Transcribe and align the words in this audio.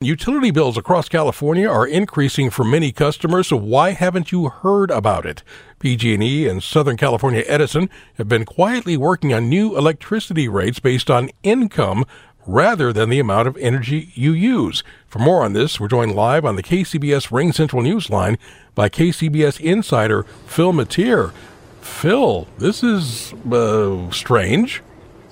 Utility 0.00 0.50
bills 0.50 0.76
across 0.76 1.08
California 1.08 1.68
are 1.68 1.86
increasing 1.86 2.50
for 2.50 2.64
many 2.64 2.92
customers, 2.92 3.48
so 3.48 3.56
why 3.56 3.92
haven't 3.92 4.30
you 4.30 4.48
heard 4.48 4.90
about 4.90 5.24
it? 5.26 5.42
PG&E 5.78 6.46
and 6.46 6.62
Southern 6.62 6.96
California 6.96 7.44
Edison 7.46 7.88
have 8.14 8.28
been 8.28 8.44
quietly 8.44 8.96
working 8.96 9.32
on 9.32 9.48
new 9.48 9.76
electricity 9.76 10.48
rates 10.48 10.78
based 10.78 11.10
on 11.10 11.30
income 11.42 12.04
rather 12.46 12.92
than 12.92 13.10
the 13.10 13.18
amount 13.18 13.48
of 13.48 13.56
energy 13.56 14.12
you 14.14 14.32
use. 14.32 14.84
For 15.08 15.18
more 15.18 15.44
on 15.44 15.52
this, 15.52 15.80
we're 15.80 15.88
joined 15.88 16.14
live 16.14 16.44
on 16.44 16.56
the 16.56 16.62
KCBS 16.62 17.32
Ring 17.32 17.52
Central 17.52 17.82
Newsline 17.82 18.38
by 18.74 18.88
KCBS 18.88 19.60
insider 19.60 20.22
Phil 20.46 20.72
Matier. 20.72 21.32
Phil, 21.80 22.46
this 22.58 22.82
is 22.82 23.32
uh, 23.50 24.10
strange. 24.10 24.82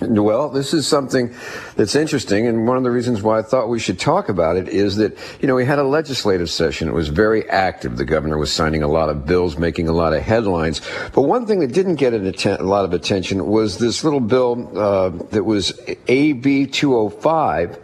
Well, 0.00 0.48
this 0.48 0.72
is 0.72 0.86
something 0.86 1.34
that's 1.76 1.94
interesting, 1.94 2.46
and 2.46 2.66
one 2.66 2.78
of 2.78 2.84
the 2.84 2.90
reasons 2.90 3.20
why 3.20 3.38
I 3.38 3.42
thought 3.42 3.68
we 3.68 3.78
should 3.78 3.98
talk 3.98 4.30
about 4.30 4.56
it 4.56 4.68
is 4.68 4.96
that, 4.96 5.18
you 5.42 5.46
know, 5.46 5.54
we 5.54 5.66
had 5.66 5.78
a 5.78 5.82
legislative 5.82 6.48
session. 6.48 6.88
It 6.88 6.94
was 6.94 7.08
very 7.08 7.48
active. 7.50 7.98
The 7.98 8.06
governor 8.06 8.38
was 8.38 8.50
signing 8.50 8.82
a 8.82 8.88
lot 8.88 9.10
of 9.10 9.26
bills, 9.26 9.58
making 9.58 9.88
a 9.88 9.92
lot 9.92 10.14
of 10.14 10.22
headlines. 10.22 10.80
But 11.12 11.22
one 11.22 11.44
thing 11.44 11.60
that 11.60 11.74
didn't 11.74 11.96
get 11.96 12.14
atten- 12.14 12.60
a 12.60 12.62
lot 12.62 12.86
of 12.86 12.94
attention 12.94 13.46
was 13.46 13.76
this 13.76 14.02
little 14.02 14.20
bill 14.20 14.70
uh, 14.74 15.10
that 15.32 15.44
was 15.44 15.78
AB 16.08 16.68
205, 16.68 17.76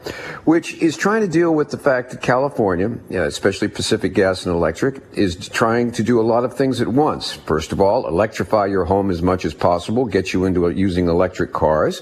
which 0.46 0.72
is 0.74 0.96
trying 0.96 1.20
to 1.20 1.28
deal 1.28 1.54
with 1.54 1.68
the 1.68 1.78
fact 1.78 2.12
that 2.12 2.22
California, 2.22 2.96
especially 3.10 3.68
Pacific 3.68 4.14
Gas 4.14 4.46
and 4.46 4.54
Electric, 4.54 5.02
is 5.12 5.50
trying 5.50 5.92
to 5.92 6.02
do 6.02 6.18
a 6.18 6.22
lot 6.24 6.44
of 6.44 6.54
things 6.54 6.80
at 6.80 6.88
once. 6.88 7.34
First 7.34 7.72
of 7.72 7.80
all, 7.82 8.08
electrify 8.08 8.64
your 8.66 8.86
home 8.86 9.10
as 9.10 9.20
much 9.20 9.44
as 9.44 9.52
possible, 9.52 10.06
get 10.06 10.32
you 10.32 10.46
into 10.46 10.66
using 10.70 11.08
electric 11.08 11.52
cars 11.52 12.00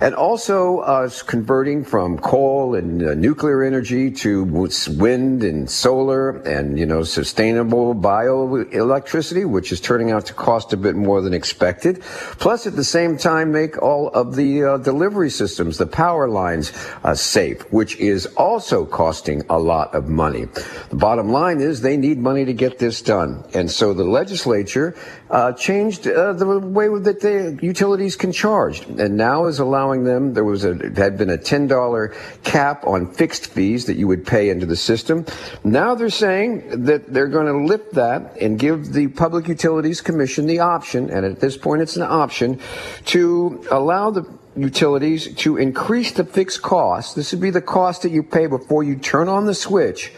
and 0.00 0.14
also 0.14 0.78
us 0.78 1.22
converting 1.22 1.84
from 1.84 2.18
coal 2.18 2.74
and 2.74 3.02
uh, 3.02 3.14
nuclear 3.14 3.62
energy 3.62 4.10
to 4.10 4.44
wind 4.44 5.44
and 5.44 5.70
solar 5.70 6.38
and 6.42 6.78
you 6.78 6.86
know 6.86 7.02
sustainable 7.02 7.94
bioelectricity, 7.94 9.48
which 9.48 9.72
is 9.72 9.80
turning 9.80 10.10
out 10.10 10.26
to 10.26 10.34
cost 10.34 10.72
a 10.72 10.76
bit 10.76 10.96
more 10.96 11.20
than 11.20 11.34
expected. 11.34 12.00
Plus, 12.38 12.66
at 12.66 12.76
the 12.76 12.84
same 12.84 13.16
time, 13.16 13.52
make 13.52 13.80
all 13.82 14.08
of 14.08 14.36
the 14.36 14.64
uh, 14.64 14.78
delivery 14.78 15.30
systems, 15.30 15.78
the 15.78 15.86
power 15.86 16.28
lines, 16.28 16.72
uh, 17.04 17.14
safe, 17.14 17.60
which 17.72 17.96
is 17.96 18.26
also 18.36 18.86
costing 18.86 19.42
a 19.50 19.58
lot 19.58 19.94
of 19.94 20.08
money. 20.08 20.46
The 20.88 20.96
bottom 20.96 21.30
line 21.30 21.60
is 21.60 21.80
they 21.80 21.96
need 21.96 22.18
money 22.18 22.44
to 22.44 22.54
get 22.54 22.78
this 22.78 23.02
done, 23.02 23.44
and 23.54 23.70
so 23.70 23.92
the 23.92 24.04
legislature 24.04 24.96
uh, 25.28 25.52
changed 25.52 26.06
uh, 26.06 26.32
the 26.32 26.58
way 26.58 26.88
that 26.88 27.20
the 27.20 27.58
utilities 27.62 28.16
can 28.16 28.32
charge, 28.32 28.86
and 28.86 29.16
now 29.16 29.39
now 29.40 29.46
is 29.48 29.58
allowing 29.58 30.04
them. 30.04 30.34
There 30.34 30.44
was 30.44 30.64
a 30.64 30.74
had 30.96 31.16
been 31.16 31.30
a 31.30 31.38
ten 31.38 31.66
dollar 31.66 32.14
cap 32.44 32.86
on 32.86 33.12
fixed 33.12 33.46
fees 33.46 33.86
that 33.86 33.96
you 33.96 34.06
would 34.06 34.26
pay 34.26 34.50
into 34.50 34.66
the 34.66 34.76
system. 34.76 35.24
Now 35.64 35.94
they're 35.94 36.10
saying 36.10 36.84
that 36.84 37.12
they're 37.12 37.28
going 37.28 37.46
to 37.46 37.64
lift 37.64 37.94
that 37.94 38.36
and 38.40 38.58
give 38.58 38.92
the 38.92 39.08
Public 39.08 39.48
Utilities 39.48 40.00
Commission 40.00 40.46
the 40.46 40.58
option, 40.60 41.10
and 41.10 41.24
at 41.24 41.40
this 41.40 41.56
point 41.56 41.82
it's 41.82 41.96
an 41.96 42.02
option, 42.02 42.60
to 43.06 43.64
allow 43.70 44.10
the 44.10 44.24
utilities 44.56 45.34
to 45.36 45.56
increase 45.56 46.12
the 46.12 46.24
fixed 46.24 46.60
cost. 46.60 47.16
This 47.16 47.32
would 47.32 47.40
be 47.40 47.50
the 47.50 47.62
cost 47.62 48.02
that 48.02 48.10
you 48.10 48.22
pay 48.22 48.46
before 48.46 48.82
you 48.82 48.96
turn 48.96 49.28
on 49.28 49.46
the 49.46 49.54
switch 49.54 50.08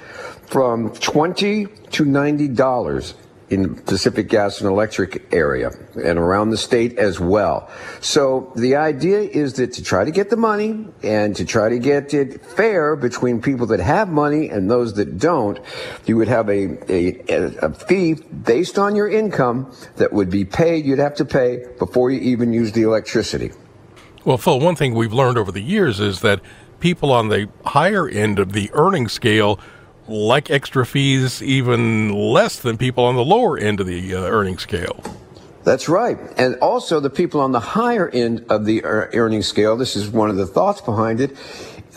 from 0.47 0.91
20 0.95 1.67
to 1.67 2.05
$90 2.05 3.15
in 3.53 3.75
the 3.75 3.83
Pacific 3.83 4.29
Gas 4.29 4.61
and 4.61 4.71
Electric 4.71 5.33
area 5.33 5.71
and 5.95 6.19
around 6.19 6.51
the 6.51 6.57
state 6.57 6.97
as 6.97 7.21
well. 7.21 7.71
So 8.01 8.51
the 8.57 8.77
idea 8.77 9.21
is 9.21 9.55
that 9.55 9.75
to 9.75 9.83
try 9.83 10.05
to 10.05 10.11
get 10.11 10.31
the 10.31 10.37
money 10.37 10.87
and 11.03 11.37
to 11.37 11.45
try 11.45 11.69
to 11.69 11.79
get 11.79 12.15
it 12.15 12.45
fair 12.45 12.97
between 12.97 13.43
people 13.43 13.67
that 13.67 13.81
have 13.81 14.09
money 14.09 14.49
and 14.49 14.71
those 14.71 14.95
that 14.95 15.19
don't, 15.19 15.61
you 16.07 16.17
would 16.17 16.29
have 16.29 16.49
a, 16.49 16.79
a, 16.91 17.67
a 17.67 17.75
fee 17.75 18.15
based 18.15 18.79
on 18.79 18.97
your 18.97 19.11
income 19.11 19.71
that 19.97 20.13
would 20.15 20.31
be 20.31 20.47
paid, 20.47 20.87
you'd 20.87 20.99
have 20.99 21.15
to 21.17 21.25
pay 21.27 21.67
before 21.79 22.11
you 22.11 22.21
even 22.21 22.55
use 22.55 22.73
the 22.73 22.83
electricity. 22.83 23.53
Well, 24.25 24.39
Phil, 24.39 24.61
one 24.61 24.77
thing 24.77 24.95
we've 24.95 25.13
learned 25.13 25.37
over 25.37 25.53
the 25.53 25.61
years 25.61 26.01
is 26.01 26.21
that 26.21 26.41
people 26.81 27.13
on 27.13 27.29
the 27.29 27.51
higher 27.67 28.09
end 28.09 28.39
of 28.39 28.53
the 28.53 28.71
earning 28.73 29.09
scale 29.09 29.61
like 30.09 30.51
extra 30.51 30.85
fees 30.85 31.43
even 31.43 32.11
less 32.13 32.59
than 32.59 32.77
people 32.77 33.05
on 33.05 33.15
the 33.15 33.25
lower 33.25 33.59
end 33.59 33.81
of 33.81 33.87
the 33.87 34.15
uh, 34.15 34.21
earning 34.21 34.59
scale. 34.59 35.03
That's 35.65 35.89
right. 35.89 36.19
And 36.37 36.57
also 36.57 36.99
the 36.99 37.11
people 37.11 37.41
on 37.41 37.53
the 37.53 37.61
higher 37.61 38.09
end 38.09 38.45
of 38.49 38.65
the 38.65 38.79
ear- 38.79 39.11
earning 39.15 39.43
scale, 39.43 39.77
this 39.77 39.95
is 39.95 40.09
one 40.09 40.29
of 40.29 40.37
the 40.37 40.47
thoughts 40.47 40.81
behind 40.81 41.21
it, 41.21 41.37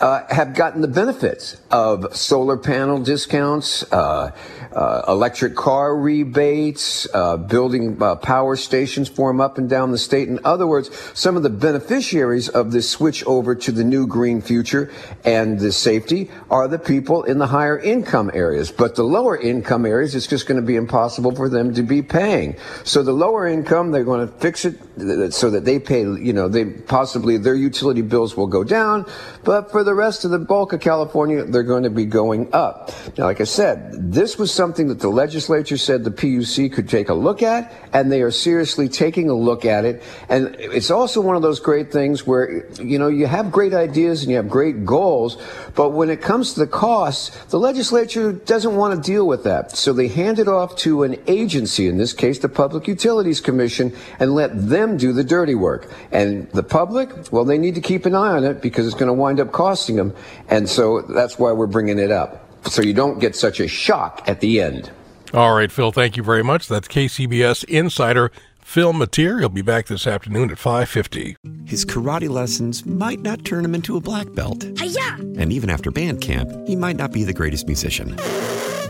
uh, 0.00 0.22
have 0.28 0.54
gotten 0.54 0.82
the 0.82 0.88
benefits 0.88 1.56
of 1.70 2.14
solar 2.16 2.56
panel 2.56 2.98
discounts, 2.98 3.90
uh, 3.92 4.30
uh, 4.72 5.02
electric 5.08 5.54
car 5.54 5.96
rebates, 5.96 7.08
uh, 7.14 7.36
building 7.36 8.00
uh, 8.02 8.14
power 8.16 8.56
stations 8.56 9.08
for 9.08 9.30
them 9.30 9.40
up 9.40 9.56
and 9.56 9.70
down 9.70 9.90
the 9.90 9.98
state. 9.98 10.28
In 10.28 10.38
other 10.44 10.66
words, 10.66 10.90
some 11.14 11.36
of 11.36 11.42
the 11.42 11.50
beneficiaries 11.50 12.48
of 12.50 12.72
this 12.72 12.90
switch 12.90 13.24
over 13.24 13.54
to 13.54 13.72
the 13.72 13.84
new 13.84 14.06
green 14.06 14.42
future 14.42 14.92
and 15.24 15.58
the 15.58 15.72
safety 15.72 16.30
are 16.50 16.68
the 16.68 16.78
people 16.78 17.22
in 17.22 17.38
the 17.38 17.46
higher 17.46 17.78
income 17.78 18.30
areas. 18.34 18.70
But 18.70 18.96
the 18.96 19.02
lower 19.04 19.38
income 19.38 19.86
areas, 19.86 20.14
it's 20.14 20.26
just 20.26 20.46
going 20.46 20.60
to 20.60 20.66
be 20.66 20.76
impossible 20.76 21.34
for 21.34 21.48
them 21.48 21.72
to 21.74 21.82
be 21.82 22.02
paying. 22.02 22.56
So 22.84 23.02
the 23.02 23.12
lower 23.12 23.46
income, 23.46 23.92
they're 23.92 24.04
going 24.04 24.26
to 24.26 24.34
fix 24.34 24.66
it 24.66 25.32
so 25.32 25.50
that 25.50 25.64
they 25.64 25.78
pay, 25.78 26.00
you 26.00 26.32
know, 26.32 26.48
they 26.48 26.66
possibly 26.66 27.38
their 27.38 27.54
utility 27.54 28.02
bills 28.02 28.36
will 28.36 28.46
go 28.46 28.62
down. 28.62 29.06
But 29.42 29.70
for 29.70 29.85
the 29.86 29.94
rest 29.94 30.26
of 30.26 30.30
the 30.30 30.38
bulk 30.38 30.74
of 30.74 30.80
California, 30.80 31.44
they're 31.44 31.62
going 31.62 31.84
to 31.84 31.90
be 31.90 32.04
going 32.04 32.52
up. 32.52 32.90
Now, 33.16 33.24
like 33.24 33.40
I 33.40 33.44
said, 33.44 34.12
this 34.12 34.36
was 34.36 34.52
something 34.52 34.88
that 34.88 35.00
the 35.00 35.08
legislature 35.08 35.78
said 35.78 36.04
the 36.04 36.10
PUC 36.10 36.72
could 36.72 36.88
take 36.88 37.08
a 37.08 37.14
look 37.14 37.42
at, 37.42 37.72
and 37.94 38.12
they 38.12 38.20
are 38.20 38.30
seriously 38.30 38.88
taking 38.88 39.30
a 39.30 39.34
look 39.34 39.64
at 39.64 39.84
it. 39.84 40.02
And 40.28 40.54
it's 40.58 40.90
also 40.90 41.22
one 41.22 41.36
of 41.36 41.42
those 41.42 41.60
great 41.60 41.90
things 41.90 42.26
where, 42.26 42.68
you 42.80 42.98
know, 42.98 43.08
you 43.08 43.26
have 43.26 43.50
great 43.50 43.72
ideas 43.72 44.22
and 44.22 44.30
you 44.30 44.36
have 44.36 44.50
great 44.50 44.84
goals, 44.84 45.40
but 45.74 45.90
when 45.90 46.10
it 46.10 46.20
comes 46.20 46.54
to 46.54 46.60
the 46.60 46.66
costs, 46.66 47.30
the 47.46 47.58
legislature 47.58 48.32
doesn't 48.32 48.76
want 48.76 48.94
to 48.94 49.00
deal 49.00 49.26
with 49.26 49.44
that. 49.44 49.76
So 49.76 49.92
they 49.92 50.08
hand 50.08 50.38
it 50.38 50.48
off 50.48 50.76
to 50.78 51.04
an 51.04 51.16
agency, 51.26 51.86
in 51.86 51.96
this 51.96 52.12
case, 52.12 52.40
the 52.40 52.48
Public 52.48 52.88
Utilities 52.88 53.40
Commission, 53.40 53.94
and 54.18 54.34
let 54.34 54.50
them 54.68 54.96
do 54.96 55.12
the 55.12 55.24
dirty 55.24 55.54
work. 55.54 55.88
And 56.10 56.50
the 56.50 56.62
public, 56.64 57.32
well, 57.32 57.44
they 57.44 57.58
need 57.58 57.76
to 57.76 57.80
keep 57.80 58.04
an 58.04 58.14
eye 58.14 58.36
on 58.36 58.44
it 58.44 58.60
because 58.60 58.84
it's 58.84 58.96
going 58.96 59.06
to 59.06 59.12
wind 59.12 59.38
up 59.38 59.52
costing 59.52 59.75
them. 59.84 60.14
And 60.48 60.68
so 60.68 61.02
that's 61.02 61.38
why 61.38 61.52
we're 61.52 61.66
bringing 61.66 61.98
it 61.98 62.10
up. 62.10 62.42
So 62.70 62.82
you 62.82 62.94
don't 62.94 63.18
get 63.18 63.36
such 63.36 63.60
a 63.60 63.68
shock 63.68 64.22
at 64.26 64.40
the 64.40 64.60
end. 64.60 64.90
All 65.34 65.54
right, 65.54 65.70
Phil, 65.70 65.92
thank 65.92 66.16
you 66.16 66.22
very 66.22 66.42
much. 66.42 66.68
That's 66.68 66.88
KCBS 66.88 67.64
insider 67.64 68.30
Phil 68.60 68.92
Matier. 68.92 69.38
He'll 69.38 69.48
be 69.48 69.62
back 69.62 69.86
this 69.86 70.06
afternoon 70.06 70.50
at 70.50 70.58
5:50. 70.58 71.36
His 71.66 71.84
karate 71.84 72.28
lessons 72.28 72.84
might 72.84 73.20
not 73.20 73.44
turn 73.44 73.64
him 73.64 73.74
into 73.74 73.96
a 73.96 74.00
black 74.00 74.32
belt. 74.34 74.64
Hi-ya! 74.78 75.16
And 75.38 75.52
even 75.52 75.70
after 75.70 75.90
band 75.90 76.20
camp, 76.20 76.50
he 76.66 76.74
might 76.74 76.96
not 76.96 77.12
be 77.12 77.22
the 77.22 77.32
greatest 77.32 77.66
musician. 77.66 78.16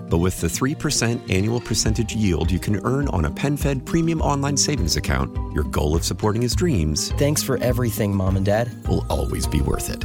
But 0.08 0.18
with 0.18 0.40
the 0.40 0.46
3% 0.46 1.20
annual 1.30 1.60
percentage 1.60 2.14
yield 2.14 2.50
you 2.50 2.58
can 2.58 2.80
earn 2.84 3.08
on 3.08 3.24
a 3.24 3.30
PenFed 3.30 3.84
premium 3.84 4.22
online 4.22 4.56
savings 4.56 4.96
account, 4.96 5.36
your 5.52 5.64
goal 5.64 5.96
of 5.96 6.04
supporting 6.04 6.42
his 6.42 6.54
dreams 6.54 7.10
Thanks 7.18 7.42
for 7.42 7.58
everything, 7.58 8.14
Mom 8.14 8.36
and 8.36 8.46
Dad. 8.46 8.70
will 8.88 9.04
always 9.10 9.46
be 9.46 9.60
worth 9.60 9.90
it. 9.90 10.04